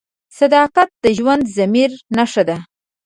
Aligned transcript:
صداقت 0.37 0.89
د 1.03 1.05
ژوندي 1.17 1.51
ضمیر 1.57 1.91
نښه 2.17 2.43
ده. 2.49 2.57